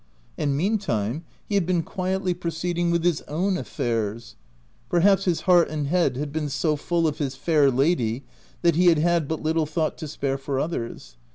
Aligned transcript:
And 0.35 0.57
meantime, 0.57 1.25
he 1.47 1.53
had 1.53 1.67
been 1.67 1.83
quietly 1.83 2.33
proceeding 2.33 2.89
with 2.89 3.03
his 3.03 3.21
own 3.27 3.55
affairs: 3.55 4.35
perhaps 4.89 5.25
his 5.25 5.41
heart 5.41 5.69
and 5.69 5.85
head 5.85 6.17
had 6.17 6.31
been 6.33 6.49
so 6.49 6.75
full 6.75 7.05
of 7.07 7.19
his 7.19 7.35
fair 7.35 7.69
lady 7.69 8.23
that 8.63 8.75
he 8.75 8.87
had 8.87 8.97
had 8.97 9.27
but 9.27 9.43
little 9.43 9.67
thought 9.67 9.99
to 9.99 10.07
spare 10.07 10.39
for 10.39 10.59
others. 10.59 11.17